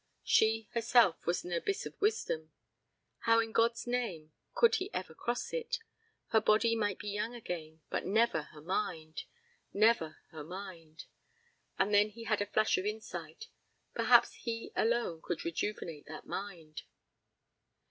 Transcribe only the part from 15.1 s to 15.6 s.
could